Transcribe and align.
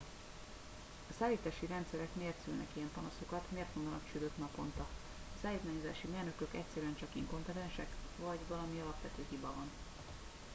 a 1.09 1.13
szállítási 1.19 1.65
rendszerek 1.65 2.07
miért 2.13 2.37
szülnek 2.45 2.67
ilyen 2.73 2.91
panaszokat 2.93 3.51
miért 3.51 3.75
mondanak 3.75 4.01
csődöt 4.11 4.37
naponta 4.37 4.81
a 4.81 4.87
szállítmányozási 5.41 6.07
mérnökök 6.07 6.47
egyszerűen 6.53 6.95
csak 6.99 7.15
inkompetensek 7.15 7.87
vagy 8.25 8.39
valami 8.47 8.79
alapvető 8.79 9.25
hiba 9.29 9.53
van 9.55 9.71